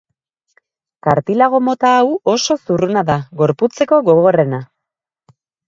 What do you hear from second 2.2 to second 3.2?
oso zurruna da,